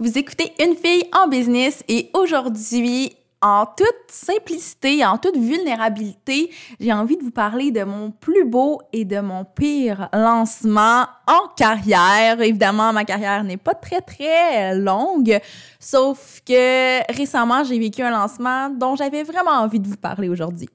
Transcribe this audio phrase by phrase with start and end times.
[0.00, 6.92] Vous écoutez Une fille en business et aujourd'hui, en toute simplicité, en toute vulnérabilité, j'ai
[6.92, 12.40] envie de vous parler de mon plus beau et de mon pire lancement en carrière.
[12.40, 15.40] Évidemment, ma carrière n'est pas très très longue,
[15.80, 20.68] sauf que récemment, j'ai vécu un lancement dont j'avais vraiment envie de vous parler aujourd'hui.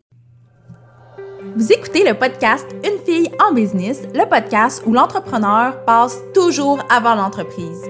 [1.55, 7.16] Vous écoutez le podcast Une fille en business, le podcast où l'entrepreneur passe toujours avant
[7.16, 7.90] l'entreprise.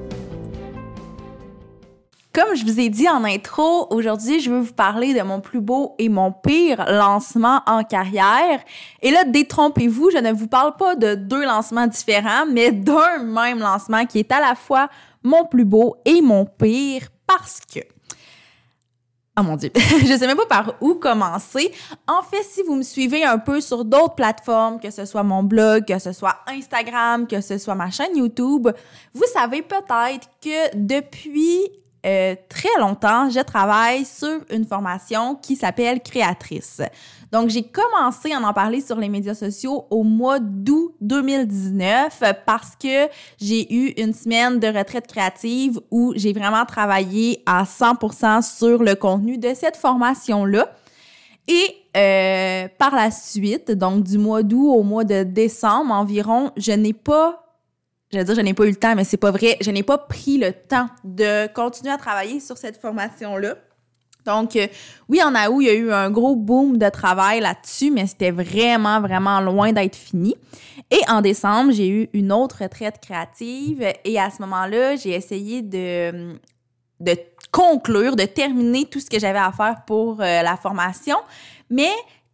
[2.33, 5.59] Comme je vous ai dit en intro, aujourd'hui, je veux vous parler de mon plus
[5.59, 8.61] beau et mon pire lancement en carrière.
[9.01, 13.59] Et là, détrompez-vous, je ne vous parle pas de deux lancements différents, mais d'un même
[13.59, 14.87] lancement qui est à la fois
[15.23, 17.81] mon plus beau et mon pire parce que
[19.39, 21.71] Oh mon Dieu, je sais même pas par où commencer.
[22.05, 25.41] En fait, si vous me suivez un peu sur d'autres plateformes, que ce soit mon
[25.41, 28.67] blog, que ce soit Instagram, que ce soit ma chaîne YouTube,
[29.13, 31.69] vous savez peut-être que depuis
[32.05, 36.81] euh, très longtemps, je travaille sur une formation qui s'appelle Créatrice.
[37.31, 42.75] Donc, j'ai commencé à en parler sur les médias sociaux au mois d'août 2019 parce
[42.75, 43.07] que
[43.39, 48.95] j'ai eu une semaine de retraite créative où j'ai vraiment travaillé à 100% sur le
[48.95, 50.69] contenu de cette formation-là.
[51.47, 56.71] Et euh, par la suite, donc du mois d'août au mois de décembre environ, je
[56.71, 57.40] n'ai pas
[58.11, 59.57] je veux dire, je n'ai pas eu le temps, mais c'est pas vrai.
[59.61, 63.55] Je n'ai pas pris le temps de continuer à travailler sur cette formation-là.
[64.25, 64.67] Donc, euh,
[65.09, 68.31] oui, en août, il y a eu un gros boom de travail là-dessus, mais c'était
[68.31, 70.35] vraiment, vraiment loin d'être fini.
[70.91, 75.61] Et en décembre, j'ai eu une autre retraite créative et à ce moment-là, j'ai essayé
[75.61, 76.35] de,
[77.51, 81.17] conclure, de terminer tout ce que j'avais à faire pour euh, la formation.
[81.69, 81.91] Mais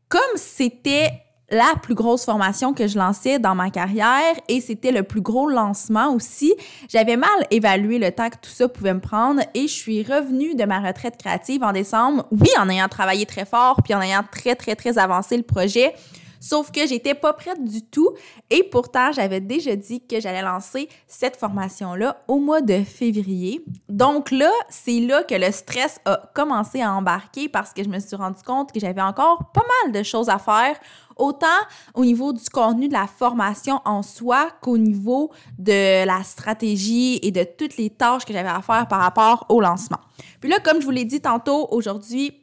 [0.09, 1.11] comme c'était
[1.49, 5.49] la plus grosse formation que je lançais dans ma carrière et c'était le plus gros
[5.49, 6.53] lancement aussi.
[6.89, 10.55] J'avais mal évalué le temps que tout ça pouvait me prendre et je suis revenue
[10.55, 14.23] de ma retraite créative en décembre, oui, en ayant travaillé très fort puis en ayant
[14.29, 15.93] très, très, très avancé le projet.
[16.39, 18.09] Sauf que j'étais pas prête du tout
[18.49, 23.63] et pourtant j'avais déjà dit que j'allais lancer cette formation-là au mois de février.
[23.89, 27.99] Donc là, c'est là que le stress a commencé à embarquer parce que je me
[27.99, 30.77] suis rendu compte que j'avais encore pas mal de choses à faire
[31.19, 31.47] autant
[31.93, 37.31] au niveau du contenu de la formation en soi qu'au niveau de la stratégie et
[37.31, 39.99] de toutes les tâches que j'avais à faire par rapport au lancement.
[40.39, 42.33] Puis là, comme je vous l'ai dit tantôt, aujourd'hui,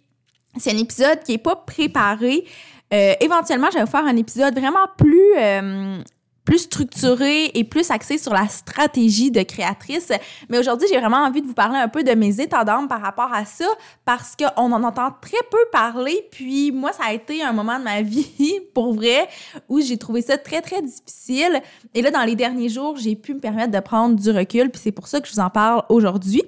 [0.57, 2.45] c'est un épisode qui n'est pas préparé.
[2.93, 5.99] Euh, éventuellement, je vais vous faire un épisode vraiment plus euh,
[6.45, 10.13] plus structuré et plus axé sur la stratégie de créatrice.
[10.49, 13.33] Mais aujourd'hui, j'ai vraiment envie de vous parler un peu de mes états par rapport
[13.33, 13.67] à ça
[14.05, 16.27] parce qu'on en entend très peu parler.
[16.31, 19.29] Puis moi, ça a été un moment de ma vie, pour vrai,
[19.69, 21.61] où j'ai trouvé ça très, très difficile.
[21.95, 24.71] Et là, dans les derniers jours, j'ai pu me permettre de prendre du recul.
[24.71, 26.43] Puis c'est pour ça que je vous en parle aujourd'hui.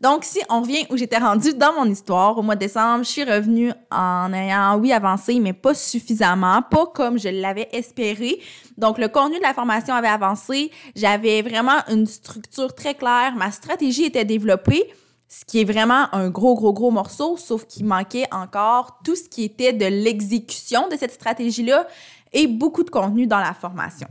[0.00, 3.10] Donc, si on revient où j'étais rendue dans mon histoire, au mois de décembre, je
[3.10, 8.40] suis revenue en ayant, oui, avancé, mais pas suffisamment, pas comme je l'avais espéré.
[8.76, 10.70] Donc, le contenu de la formation avait avancé.
[10.94, 13.34] J'avais vraiment une structure très claire.
[13.36, 14.88] Ma stratégie était développée,
[15.28, 19.28] ce qui est vraiment un gros, gros, gros morceau, sauf qu'il manquait encore tout ce
[19.28, 21.88] qui était de l'exécution de cette stratégie-là
[22.32, 24.06] et beaucoup de contenu dans la formation.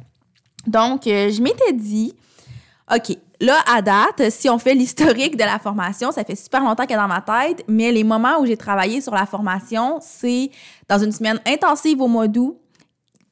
[0.66, 2.14] Donc, euh, je m'étais dit,
[2.94, 6.86] OK, là, à date, si on fait l'historique de la formation, ça fait super longtemps
[6.86, 10.50] qu'elle est dans ma tête, mais les moments où j'ai travaillé sur la formation, c'est
[10.88, 12.58] dans une semaine intensive au mois d'août,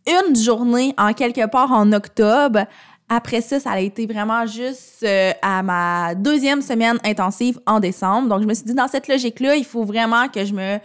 [0.07, 2.66] une journée en quelque part en octobre.
[3.09, 8.29] Après ça, ça a été vraiment juste euh, à ma deuxième semaine intensive en décembre.
[8.29, 10.79] Donc, je me suis dit, dans cette logique-là, il faut vraiment que je me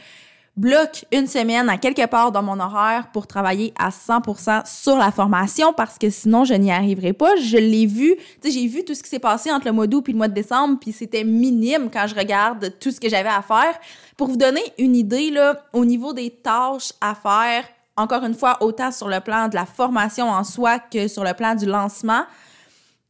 [0.57, 5.11] bloque une semaine à quelque part dans mon horaire pour travailler à 100% sur la
[5.11, 7.37] formation parce que sinon je n'y arriverai pas.
[7.37, 9.87] Je l'ai vu, tu sais, j'ai vu tout ce qui s'est passé entre le mois
[9.87, 13.09] d'août puis le mois de décembre puis c'était minime quand je regarde tout ce que
[13.09, 13.79] j'avais à faire.
[14.17, 17.65] Pour vous donner une idée là, au niveau des tâches à faire,
[17.97, 21.35] encore une fois, autant sur le plan de la formation en soi que sur le
[21.35, 22.23] plan du lancement,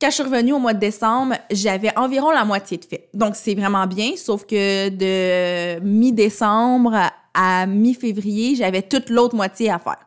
[0.01, 3.09] quand je suis revenue au mois de décembre, j'avais environ la moitié de fait.
[3.13, 9.79] Donc, c'est vraiment bien, sauf que de mi-décembre à mi-février, j'avais toute l'autre moitié à
[9.79, 10.07] faire.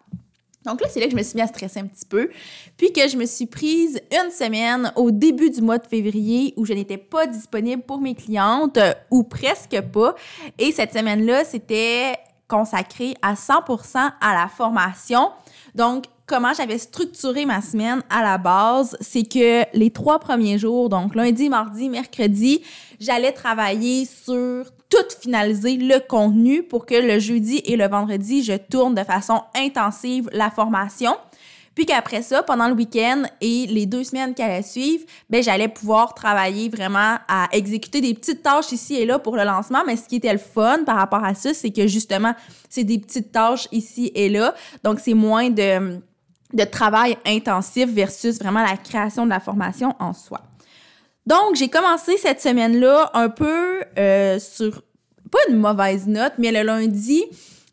[0.66, 2.30] Donc là, c'est là que je me suis mis à stresser un petit peu.
[2.78, 6.66] Puis que je me suis prise une semaine au début du mois de février où
[6.66, 8.80] je n'étais pas disponible pour mes clientes
[9.12, 10.16] ou presque pas.
[10.58, 12.18] Et cette semaine-là, c'était
[12.48, 15.32] consacré à 100% à la formation.
[15.76, 20.90] Donc, comment j'avais structuré ma semaine à la base, c'est que les trois premiers jours,
[20.90, 22.62] donc lundi, mardi, mercredi,
[23.00, 28.54] j'allais travailler sur tout finaliser le contenu pour que le jeudi et le vendredi, je
[28.54, 31.16] tourne de façon intensive la formation.
[31.76, 35.68] Puis qu'après ça, pendant le week-end et les deux semaines qui allaient suivre, ben j'allais
[35.68, 39.84] pouvoir travailler vraiment à exécuter des petites tâches ici et là pour le lancement.
[39.88, 42.36] Mais ce qui était le fun par rapport à ça, c'est que justement,
[42.70, 44.54] c'est des petites tâches ici et là.
[44.84, 46.00] Donc, c'est moins de,
[46.54, 50.42] de travail intensif versus vraiment la création de la formation en soi.
[51.26, 54.82] Donc, j'ai commencé cette semaine-là un peu euh, sur,
[55.32, 57.24] pas une mauvaise note, mais le lundi,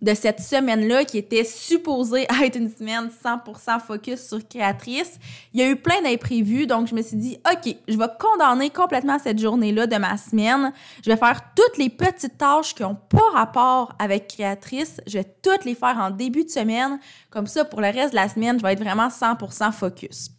[0.03, 5.19] de cette semaine-là qui était supposée être une semaine 100% focus sur créatrice.
[5.53, 8.71] Il y a eu plein d'imprévus, donc je me suis dit, OK, je vais condamner
[8.71, 10.73] complètement cette journée-là de ma semaine.
[11.05, 15.01] Je vais faire toutes les petites tâches qui n'ont pas rapport avec créatrice.
[15.07, 16.99] Je vais toutes les faire en début de semaine.
[17.31, 20.31] Comme ça, pour le reste de la semaine, je vais être vraiment 100% focus.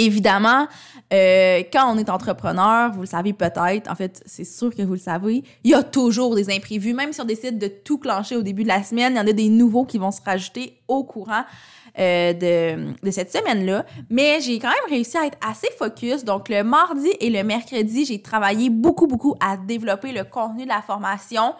[0.00, 0.68] Évidemment,
[1.12, 4.92] euh, quand on est entrepreneur, vous le savez peut-être, en fait, c'est sûr que vous
[4.92, 6.94] le savez, il y a toujours des imprévus.
[6.94, 9.26] Même si on décide de tout clencher au début de la semaine, il y en
[9.26, 11.42] a des nouveaux qui vont se rajouter au courant
[11.98, 13.84] euh, de, de, cette semaine-là.
[14.08, 16.24] Mais j'ai quand même réussi à être assez focus.
[16.24, 20.68] Donc, le mardi et le mercredi, j'ai travaillé beaucoup, beaucoup à développer le contenu de
[20.68, 21.54] la formation.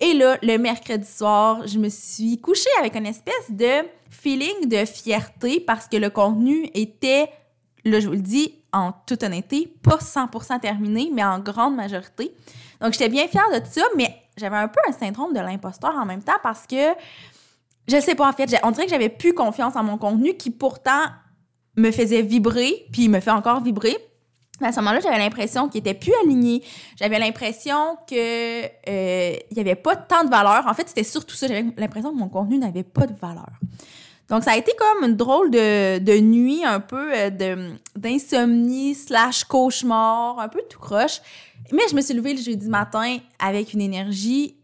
[0.00, 4.86] Et là, le mercredi soir, je me suis couchée avec une espèce de feeling de
[4.86, 7.28] fierté parce que le contenu était
[7.84, 12.34] là, je vous le dis en toute honnêteté, pas 100% terminé, mais en grande majorité.
[12.80, 15.94] Donc, j'étais bien fière de tout ça, mais j'avais un peu un syndrome de l'imposteur
[15.94, 16.94] en même temps parce que,
[17.88, 20.50] je sais pas, en fait, on dirait que j'avais plus confiance en mon contenu qui
[20.50, 21.04] pourtant
[21.76, 23.96] me faisait vibrer, puis me fait encore vibrer.
[24.60, 26.62] À ce moment-là, j'avais l'impression qu'il était plus aligné.
[26.96, 30.64] J'avais l'impression que euh, il y avait pas tant de valeur.
[30.66, 31.48] En fait, c'était surtout ça.
[31.48, 33.50] J'avais l'impression que mon contenu n'avait pas de valeur.
[34.30, 37.30] Donc, ça a été comme une drôle de, de nuit, un peu euh,
[37.96, 41.20] d'insomnie slash cauchemar, un peu tout croche.
[41.72, 44.56] Mais je me suis levée le jeudi matin avec une énergie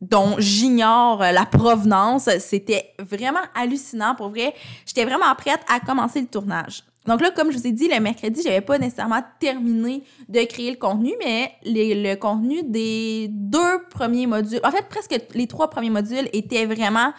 [0.00, 2.28] dont j'ignore la provenance.
[2.38, 4.14] C'était vraiment hallucinant.
[4.14, 4.54] Pour vrai,
[4.84, 6.82] j'étais vraiment prête à commencer le tournage.
[7.06, 10.70] Donc là, comme je vous ai dit, le mercredi, j'avais pas nécessairement terminé de créer
[10.70, 15.90] le contenu, mais le contenu des deux premiers modules, en fait, presque les trois premiers
[15.90, 17.12] modules étaient vraiment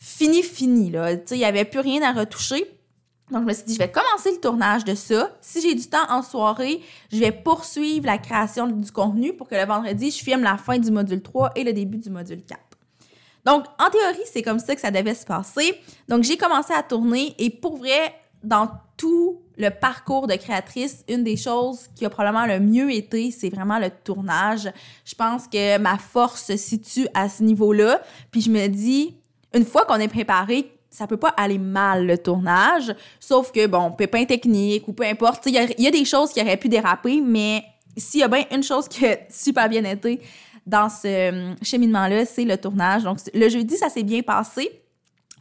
[0.00, 0.90] fini, fini.
[0.90, 1.12] Là.
[1.12, 2.64] Il n'y avait plus rien à retoucher.
[3.30, 5.30] Donc, je me suis dit, je vais commencer le tournage de ça.
[5.40, 6.80] Si j'ai du temps en soirée,
[7.12, 10.78] je vais poursuivre la création du contenu pour que le vendredi, je filme la fin
[10.78, 12.60] du module 3 et le début du module 4.
[13.44, 15.80] Donc, en théorie, c'est comme ça que ça devait se passer.
[16.08, 21.22] Donc, j'ai commencé à tourner et pour vrai, dans tout le parcours de créatrice, une
[21.22, 24.70] des choses qui a probablement le mieux été, c'est vraiment le tournage.
[25.04, 28.02] Je pense que ma force se situe à ce niveau-là.
[28.30, 29.16] Puis je me dis,
[29.54, 33.92] une fois qu'on est préparé, ça peut pas aller mal le tournage, sauf que bon,
[33.92, 37.64] pépin technique ou peu importe, il y, a des choses qui auraient pu déraper, mais
[37.96, 40.20] s'il y a bien une chose qui a super bien été
[40.66, 43.04] dans ce hum, cheminement-là, c'est le tournage.
[43.04, 44.82] Donc le jeudi, ça s'est bien passé.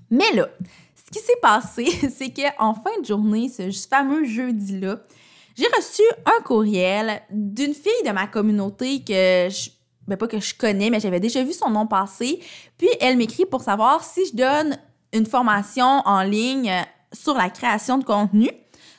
[0.09, 0.47] Mais là,
[0.95, 1.85] ce qui s'est passé,
[2.15, 5.01] c'est qu'en fin de journée, ce fameux jeudi-là,
[5.55, 9.69] j'ai reçu un courriel d'une fille de ma communauté que je
[10.09, 12.39] ben pas que je connais, mais j'avais déjà vu son nom passer.
[12.77, 14.77] Puis elle m'écrit pour savoir si je donne
[15.13, 16.71] une formation en ligne
[17.13, 18.49] sur la création de contenu.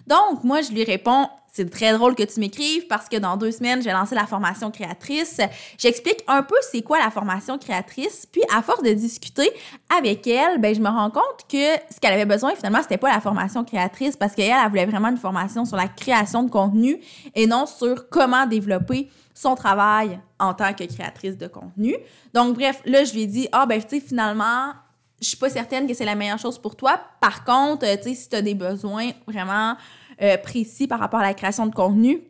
[0.07, 3.51] Donc, moi, je lui réponds c'est très drôle que tu m'écrives parce que dans deux
[3.51, 5.41] semaines, j'ai lancé la formation créatrice.
[5.79, 8.27] J'explique un peu c'est quoi la formation créatrice.
[8.31, 9.51] Puis, à force de discuter
[9.97, 13.13] avec elle, ben, je me rends compte que ce qu'elle avait besoin, finalement, c'était pas
[13.13, 17.01] la formation créatrice parce qu'elle, elle voulait vraiment une formation sur la création de contenu
[17.35, 21.97] et non sur comment développer son travail en tant que créatrice de contenu.
[22.33, 24.73] Donc, bref, là, je lui ai dit, ah, ben, tu sais, finalement,
[25.21, 27.01] je suis pas certaine que c'est la meilleure chose pour toi.
[27.21, 29.77] Par contre, tu sais, si tu as des besoins vraiment
[30.23, 32.23] euh, précis par rapport à la création de contenu,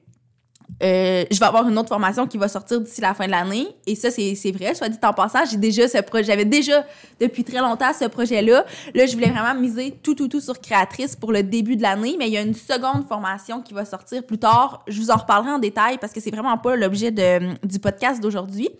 [0.82, 3.68] euh, je vais avoir une autre formation qui va sortir d'ici la fin de l'année.
[3.86, 4.74] Et ça, c'est vrai.
[4.74, 6.24] Soit dit en passant, j'ai déjà ce projet.
[6.24, 6.86] J'avais déjà
[7.20, 8.64] depuis très longtemps ce projet-là.
[8.94, 12.16] Là, je voulais vraiment miser tout, tout, tout sur créatrice pour le début de l'année.
[12.18, 14.82] Mais il y a une seconde formation qui va sortir plus tard.
[14.86, 18.70] Je vous en reparlerai en détail parce que c'est vraiment pas l'objet du podcast d'aujourd'hui.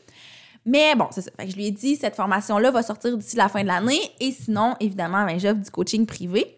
[0.64, 1.30] Mais bon, c'est ça.
[1.38, 4.00] je lui ai dit, cette formation-là va sortir d'ici la fin de l'année.
[4.20, 6.56] Et sinon, évidemment, ben, j'offre du coaching privé.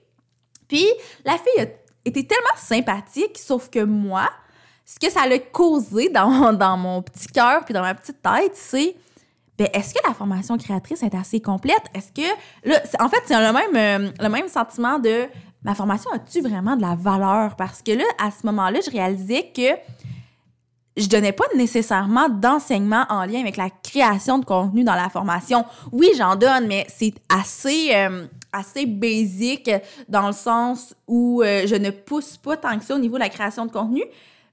[0.69, 0.87] Puis,
[1.25, 1.69] la fille
[2.05, 4.29] était tellement sympathique, sauf que moi,
[4.85, 8.53] ce que ça a causé dans, dans mon petit cœur puis dans ma petite tête,
[8.55, 8.97] c'est
[9.59, 11.85] ben, est-ce que la formation créatrice est assez complète?
[11.95, 12.27] Est-ce que.
[12.69, 15.27] Là, en fait, c'est le même, euh, le même sentiment de
[15.63, 17.55] ma formation a-tu vraiment de la valeur?
[17.57, 19.77] Parce que là, à ce moment-là, je réalisais que
[20.97, 25.65] je donnais pas nécessairement d'enseignement en lien avec la création de contenu dans la formation.
[25.91, 29.71] Oui, j'en donne, mais c'est assez euh, assez basique
[30.09, 33.21] dans le sens où euh, je ne pousse pas tant que ça au niveau de
[33.21, 34.03] la création de contenu.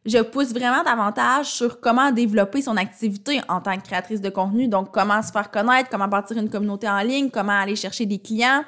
[0.06, 4.70] Je pousse vraiment davantage sur comment développer son activité en tant que créatrice de contenu.
[4.70, 8.20] Donc, comment se faire connaître, comment bâtir une communauté en ligne, comment aller chercher des
[8.20, 8.64] clients.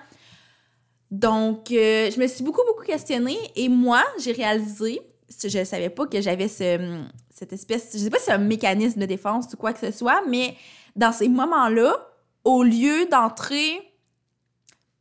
[1.09, 5.01] Donc, euh, je me suis beaucoup, beaucoup questionnée et moi, j'ai réalisé,
[5.41, 7.01] je ne savais pas que j'avais ce,
[7.41, 9.91] cette espèce, je sais pas si c'est un mécanisme de défense ou quoi que ce
[9.91, 10.55] soit, mais
[10.95, 11.95] dans ces moments-là,
[12.43, 13.81] au lieu d'entrer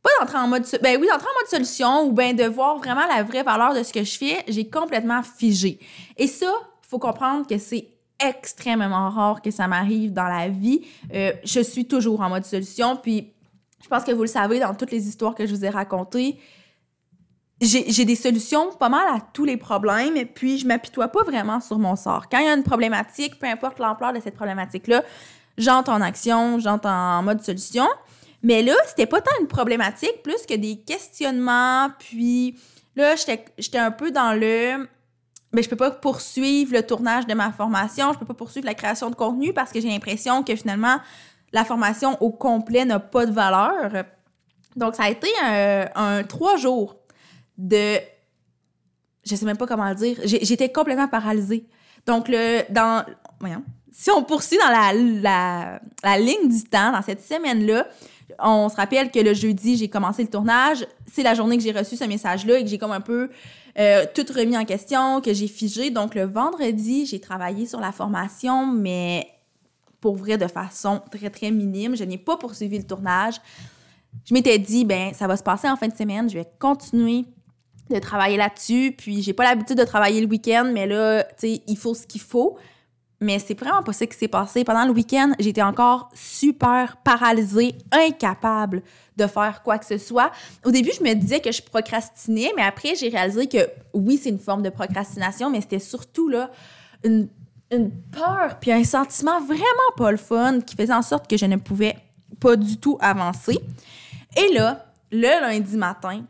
[0.01, 3.05] pas d'entrer en mode ben oui d'entrer en mode solution ou ben de voir vraiment
[3.05, 5.79] la vraie valeur de ce que je fais j'ai complètement figé.
[6.17, 7.87] Et ça faut comprendre que c'est
[8.19, 10.81] extrêmement rare que ça m'arrive dans la vie.
[11.13, 13.31] Euh, je suis toujours en mode solution puis
[13.83, 16.39] je pense que vous le savez dans toutes les histoires que je vous ai racontées
[17.61, 21.77] j'ai des solutions pas mal à tous les problèmes, puis je m'apitoie pas vraiment sur
[21.77, 22.27] mon sort.
[22.29, 25.03] Quand il y a une problématique, peu importe l'ampleur de cette problématique-là,
[25.57, 27.87] j'entre en action, j'entre en mode solution.
[28.43, 31.89] Mais là, c'était pas tant une problématique, plus que des questionnements.
[31.99, 32.57] Puis
[32.95, 34.87] là, j'étais un peu dans le.
[35.53, 38.73] Mais je peux pas poursuivre le tournage de ma formation, je peux pas poursuivre la
[38.73, 40.97] création de contenu parce que j'ai l'impression que finalement,
[41.51, 44.05] la formation au complet n'a pas de valeur.
[44.77, 47.00] Donc, ça a été un, trois jours
[47.61, 47.99] de.
[49.23, 50.17] Je sais même pas comment le dire.
[50.25, 51.65] J'étais complètement paralysée.
[52.05, 53.05] Donc, le, dans.
[53.39, 53.63] Voyons.
[53.91, 57.85] Si on poursuit dans la, la, la ligne du temps, dans cette semaine-là,
[58.39, 60.87] on se rappelle que le jeudi, j'ai commencé le tournage.
[61.11, 63.29] C'est la journée que j'ai reçu ce message-là et que j'ai comme un peu
[63.77, 65.89] euh, tout remis en question, que j'ai figé.
[65.91, 69.27] Donc, le vendredi, j'ai travaillé sur la formation, mais
[69.99, 71.95] pour vrai, de façon très, très minime.
[71.95, 73.35] Je n'ai pas poursuivi le tournage.
[74.25, 76.29] Je m'étais dit, ben, ça va se passer en fin de semaine.
[76.29, 77.25] Je vais continuer
[77.91, 78.93] de travailler là-dessus.
[78.97, 82.07] Puis, j'ai pas l'habitude de travailler le week-end, mais là, tu sais, il faut ce
[82.07, 82.57] qu'il faut.
[83.19, 84.63] Mais c'est vraiment pas ça qui s'est passé.
[84.63, 88.81] Pendant le week-end, j'étais encore super paralysée, incapable
[89.15, 90.31] de faire quoi que ce soit.
[90.65, 94.29] Au début, je me disais que je procrastinais, mais après, j'ai réalisé que oui, c'est
[94.29, 96.49] une forme de procrastination, mais c'était surtout là
[97.03, 97.27] une,
[97.71, 101.45] une peur puis un sentiment vraiment pas le fun qui faisait en sorte que je
[101.45, 101.95] ne pouvais
[102.39, 103.59] pas du tout avancer.
[104.35, 106.23] Et là, le lundi matin,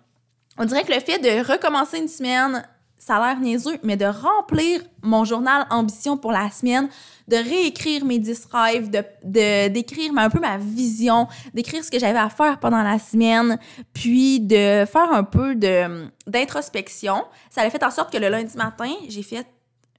[0.61, 2.63] on dirait que le fait de recommencer une semaine
[3.01, 6.87] ça a l'air niaiseux, mais de remplir mon journal ambition pour la semaine,
[7.27, 12.19] de réécrire mes 10 rêves, de, d'écrire un peu ma vision, d'écrire ce que j'avais
[12.19, 13.57] à faire pendant la semaine,
[13.91, 17.23] puis de faire un peu d'introspection.
[17.49, 19.47] Ça a fait en sorte que le lundi matin, j'ai fait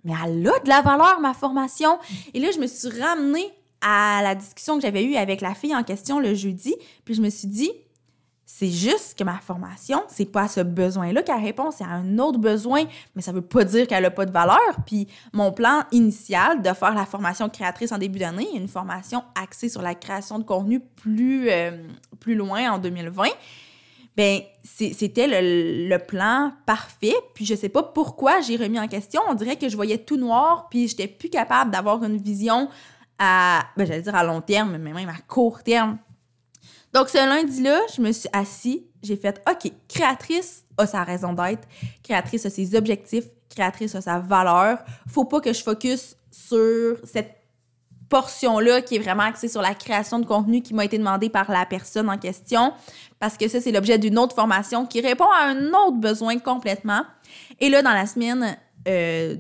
[0.05, 1.99] mais elle a de la valeur, ma formation.
[2.35, 5.75] Et là, je me suis ramenée à la discussion que j'avais eue avec la fille
[5.75, 7.73] en question le jeudi, puis je me suis dit,
[8.55, 12.19] c'est juste que ma formation, c'est pas à ce besoin-là qu'elle répond, c'est à un
[12.19, 12.85] autre besoin,
[13.17, 14.59] mais ça veut pas dire qu'elle a pas de valeur.
[14.85, 19.71] Puis mon plan initial de faire la formation créatrice en début d'année, une formation axée
[19.71, 21.71] sur la création de contenu plus, euh,
[22.21, 23.25] plus loin en 2020,
[24.19, 27.17] ben c'était le, plan parfait.
[27.35, 29.23] Puis je sais pas pourquoi j'ai remis en question.
[29.31, 32.69] On dirait que je voyais tout noir, puis j'étais plus capable d'avoir une vision
[33.19, 35.97] à, ben, j'allais dire à long terme, mais même à court terme
[36.93, 41.67] donc, ce lundi-là, je me suis assis, j'ai fait OK, créatrice a sa raison d'être,
[42.03, 44.79] créatrice a ses objectifs, créatrice a sa valeur.
[45.09, 47.35] Faut pas que je focus sur cette
[48.11, 51.51] portion-là qui est vraiment axée sur la création de contenu qui m'a été demandée par
[51.51, 52.75] la personne en question,
[53.19, 57.05] parce que ça, c'est l'objet d'une autre formation qui répond à un autre besoin complètement.
[57.59, 59.37] Et là, dans la semaine euh,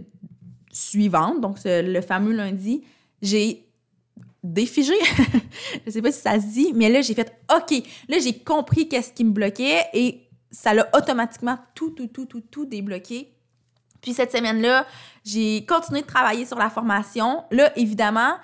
[0.73, 2.83] suivante, donc le fameux lundi,
[3.21, 3.69] j'ai
[4.43, 4.95] défigé.
[5.87, 7.83] je sais pas si ça se dit, mais là, j'ai fait OK.
[8.09, 12.41] Là, j'ai compris qu'est-ce qui me bloquait et ça l'a automatiquement tout, tout, tout, tout,
[12.41, 13.33] tout débloqué.
[14.01, 14.87] Puis cette semaine-là,
[15.25, 17.45] j'ai continué de travailler sur la formation.
[17.51, 18.35] Là, évidemment,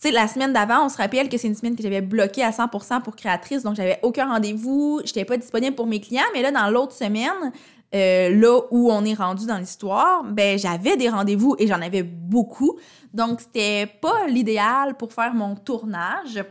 [0.00, 2.44] tu sais, la semaine d'avant, on se rappelle que c'est une semaine que j'avais bloquée
[2.44, 6.22] à 100% pour créatrice, donc j'avais aucun rendez-vous, j'étais pas disponible pour mes clients.
[6.34, 7.52] Mais là, dans l'autre semaine,
[7.94, 12.02] euh, là où on est rendu dans l'histoire, ben j'avais des rendez-vous et j'en avais
[12.02, 12.78] beaucoup.
[13.14, 16.44] Donc, c'était pas l'idéal pour faire mon tournage.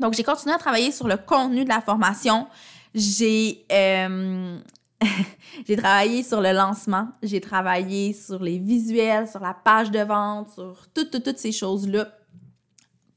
[0.00, 2.46] Donc, j'ai continué à travailler sur le contenu de la formation.
[2.94, 4.58] J'ai euh,
[5.76, 10.86] travaillé sur le lancement, j'ai travaillé sur les visuels, sur la page de vente, sur
[10.94, 12.06] toutes, toutes, toutes ces choses-là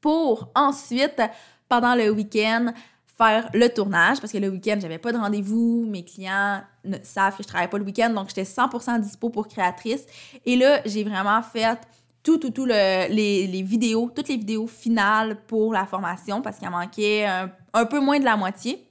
[0.06, 1.20] pour ensuite,
[1.68, 2.72] pendant le week-end,
[3.18, 5.86] faire le tournage parce que le week-end, j'avais pas de rendez-vous.
[5.88, 6.62] Mes clients
[7.04, 10.06] savent que je travaille pas le week-end, donc j'étais 100% dispo pour créatrice.
[10.46, 11.80] Et là, j'ai vraiment fait
[12.24, 16.70] tout, tout, tout le, les, vidéos, toutes les vidéos finales pour la formation parce qu'il
[16.70, 18.86] manquait un, peu moins de la moitié.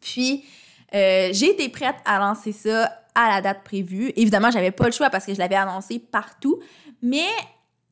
[0.00, 0.44] Puis,
[0.94, 4.12] euh, j'ai été prête à lancer ça à la date prévue.
[4.16, 6.60] Évidemment, j'avais pas le choix parce que je l'avais annoncé partout,
[7.02, 7.26] mais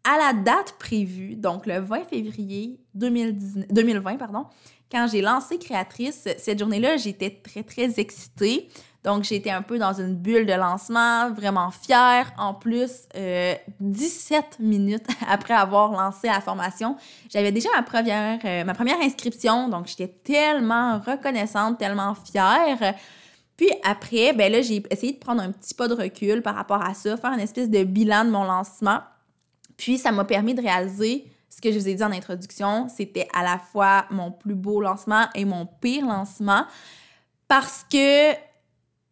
[0.09, 4.47] à la date prévue, donc le 20 février 2020, pardon,
[4.91, 8.71] quand j'ai lancé Créatrice, cette journée-là, j'étais très, très excitée.
[9.05, 12.33] Donc, j'étais un peu dans une bulle de lancement, vraiment fière.
[12.39, 16.97] En plus, 17 euh, minutes après avoir lancé la formation,
[17.29, 19.69] j'avais déjà ma première, euh, ma première inscription.
[19.69, 22.95] Donc, j'étais tellement reconnaissante, tellement fière.
[23.59, 26.83] Puis après, ben là, j'ai essayé de prendre un petit pas de recul par rapport
[26.83, 29.01] à ça, faire une espèce de bilan de mon lancement.
[29.79, 33.27] Puis, ça m'a permis de réaliser ce que je vous ai dit en introduction, c'était
[33.35, 36.67] à la fois mon plus beau lancement et mon pire lancement
[37.49, 38.33] parce que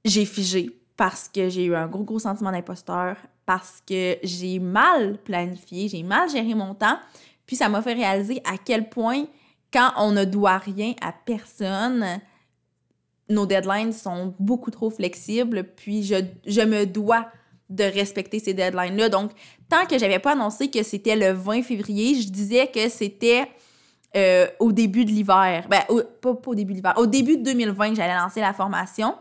[0.05, 5.19] j'ai figé, parce que j'ai eu un gros, gros sentiment d'imposteur, parce que j'ai mal
[5.19, 6.99] planifié, j'ai mal géré mon temps.
[7.47, 9.25] Puis ça m'a fait réaliser à quel point,
[9.73, 12.05] quand on ne doit rien à personne,
[13.29, 17.27] nos deadlines sont beaucoup trop flexibles, puis je, je me dois
[17.69, 19.09] de respecter ces deadlines-là.
[19.09, 19.33] Donc,
[19.69, 23.49] tant que j'avais pas annoncé que c'était le 20 février, je disais que c'était
[24.17, 25.67] euh, au début de l'hiver.
[25.69, 25.83] Ben,
[26.21, 26.95] pas, pas, au début de l'hiver.
[26.97, 29.15] Au début de 2020 que j'allais lancer la formation.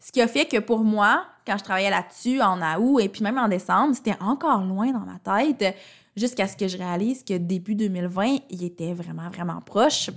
[0.00, 3.22] Ce qui a fait que pour moi, quand je travaillais là-dessus en août et puis
[3.22, 5.74] même en décembre, c'était encore loin dans ma tête
[6.16, 10.10] jusqu'à ce que je réalise que début 2020, il était vraiment, vraiment proche.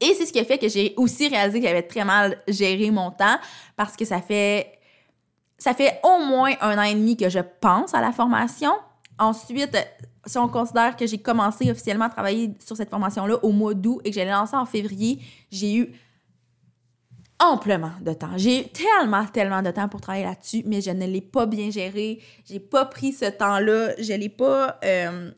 [0.00, 2.90] Et c'est ce qui a fait que j'ai aussi réalisé que j'avais très mal géré
[2.90, 3.38] mon temps
[3.76, 4.75] parce que ça fait
[5.58, 8.72] ça fait au moins un an et demi que je pense à la formation.
[9.18, 9.76] Ensuite,
[10.26, 14.00] si on considère que j'ai commencé officiellement à travailler sur cette formation-là au mois d'août
[14.04, 15.20] et que j'allais lancer en février,
[15.50, 15.92] j'ai eu
[17.38, 18.36] amplement de temps.
[18.36, 21.70] J'ai eu tellement, tellement de temps pour travailler là-dessus, mais je ne l'ai pas bien
[21.70, 22.20] géré.
[22.48, 23.94] J'ai pas pris ce temps-là.
[23.98, 24.78] Je l'ai pas.
[24.84, 25.30] Euh,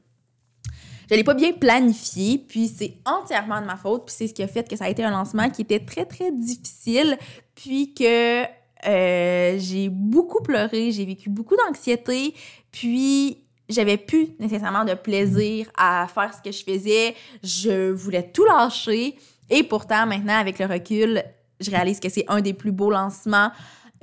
[1.11, 4.43] je l'ai pas bien planifié, puis c'est entièrement de ma faute, puis c'est ce qui
[4.43, 7.17] a fait que ça a été un lancement qui était très, très difficile,
[7.55, 8.45] puis que
[8.87, 12.35] euh, j'ai beaucoup pleuré, j'ai vécu beaucoup d'anxiété,
[12.71, 17.15] puis j'avais plus nécessairement de plaisir à faire ce que je faisais.
[17.43, 19.17] Je voulais tout lâcher.
[19.51, 21.23] Et pourtant, maintenant, avec le recul,
[21.61, 23.51] je réalise que c'est un des plus beaux lancements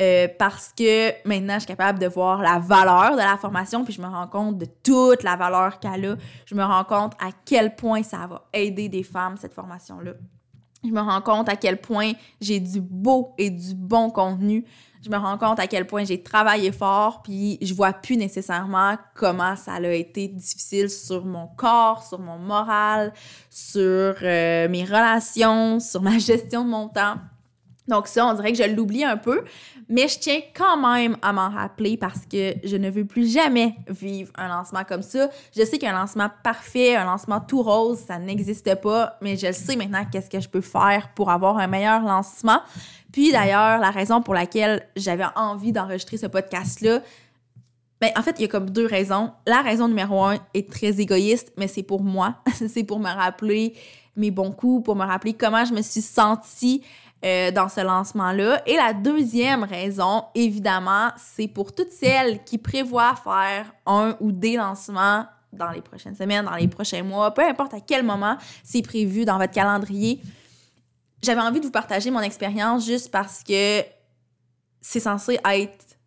[0.02, 3.94] euh, parce que maintenant, je suis capable de voir la valeur de la formation, puis
[3.94, 6.16] je me rends compte de toute la valeur qu'elle a.
[6.46, 10.12] Je me rends compte à quel point ça va aider des femmes, cette formation-là
[10.88, 14.66] je me rends compte à quel point j'ai du beau et du bon contenu.
[15.04, 18.96] Je me rends compte à quel point j'ai travaillé fort, puis je vois plus nécessairement
[19.14, 23.14] comment ça a été difficile sur mon corps, sur mon moral,
[23.52, 27.18] sur euh, mes relations, sur ma gestion de mon temps.
[27.88, 29.44] Donc ça, on dirait que je l'oublie un peu,
[29.90, 33.76] mais je tiens quand même à m'en rappeler parce que je ne veux plus jamais
[33.88, 35.30] vivre un lancement comme ça.
[35.56, 39.76] Je sais qu'un lancement parfait, un lancement tout rose, ça n'existe pas, mais je sais
[39.76, 42.62] maintenant qu'est-ce que je peux faire pour avoir un meilleur lancement.
[43.12, 47.02] Puis d'ailleurs, la raison pour laquelle j'avais envie d'enregistrer ce podcast-là,
[48.02, 49.32] ben, en fait, il y a comme deux raisons.
[49.48, 52.36] La raison numéro un est très égoïste, mais c'est pour moi.
[52.54, 53.74] c'est pour me rappeler
[54.16, 56.82] mes bons coups, pour me rappeler comment je me suis sentie
[57.26, 58.62] euh, dans ce lancement-là.
[58.68, 64.58] Et la deuxième raison, évidemment, c'est pour toutes celles qui prévoient faire un ou des
[64.58, 68.82] lancements dans les prochaines semaines, dans les prochains mois, peu importe à quel moment c'est
[68.82, 70.22] prévu dans votre calendrier.
[71.24, 73.82] J'avais envie de vous partager mon expérience juste parce que
[74.82, 75.98] c'est censé être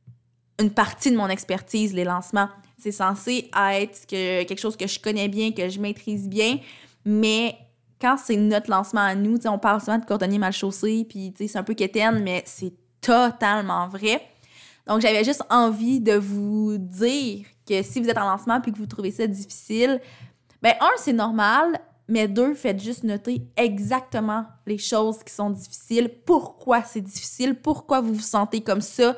[0.61, 2.49] une partie de mon expertise, les lancements.
[2.79, 6.59] C'est censé être que, quelque chose que je connais bien, que je maîtrise bien,
[7.05, 7.57] mais
[8.01, 11.57] quand c'est notre lancement à nous, on parle souvent de cordonnier mal chaussé, puis c'est
[11.57, 14.23] un peu quétaine, mais c'est totalement vrai.
[14.87, 18.79] Donc, j'avais juste envie de vous dire que si vous êtes en lancement puis que
[18.79, 20.01] vous trouvez ça difficile,
[20.63, 26.11] ben un, c'est normal, mais deux, faites juste noter exactement les choses qui sont difficiles,
[26.25, 29.17] pourquoi c'est difficile, pourquoi vous vous sentez comme ça.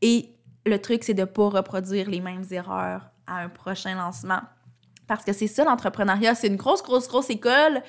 [0.00, 0.30] Et
[0.64, 4.40] le truc, c'est de ne pas reproduire les mêmes erreurs à un prochain lancement.
[5.08, 6.34] Parce que c'est ça, l'entrepreneuriat.
[6.34, 7.82] C'est une grosse, grosse, grosse école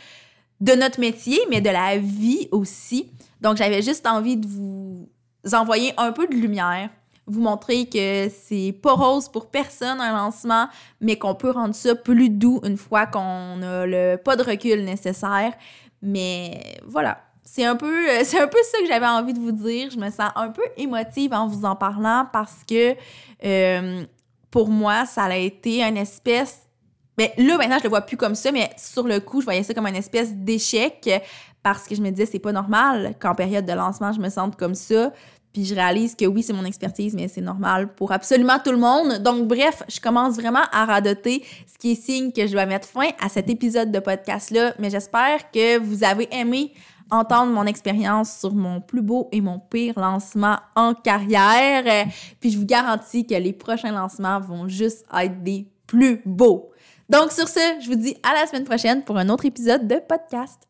[0.62, 3.12] de notre métier, mais de la vie aussi.
[3.42, 5.10] Donc, j'avais juste envie de vous
[5.54, 6.90] envoyer un peu de lumière,
[7.26, 10.68] vous montrer que c'est pas rose pour personne un lancement,
[11.00, 14.84] mais qu'on peut rendre ça plus doux une fois qu'on a le pas de recul
[14.84, 15.54] nécessaire.
[16.02, 19.90] Mais voilà, c'est un peu c'est un peu ça que j'avais envie de vous dire.
[19.92, 22.96] Je me sens un peu émotive en vous en parlant parce que
[23.46, 24.04] euh,
[24.52, 26.69] pour moi, ça a été une espèce
[27.20, 29.64] mais là, maintenant, je le vois plus comme ça, mais sur le coup, je voyais
[29.64, 31.10] ça comme une espèce d'échec
[31.62, 34.56] parce que je me disais, c'est pas normal qu'en période de lancement, je me sente
[34.56, 35.12] comme ça.
[35.52, 38.78] Puis je réalise que oui, c'est mon expertise, mais c'est normal pour absolument tout le
[38.78, 39.18] monde.
[39.18, 42.88] Donc, bref, je commence vraiment à radoter, ce qui est signe que je dois mettre
[42.88, 44.76] fin à cet épisode de podcast-là.
[44.80, 46.72] Mais j'espère que vous avez aimé
[47.12, 52.08] entendre mon expérience sur mon plus beau et mon pire lancement en carrière.
[52.40, 56.72] Puis je vous garantis que les prochains lancements vont juste être des plus beaux.
[57.10, 59.96] Donc, sur ce, je vous dis à la semaine prochaine pour un autre épisode de
[59.96, 60.70] podcast.